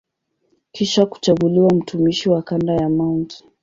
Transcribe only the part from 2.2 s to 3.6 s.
wa kanda ya Mt.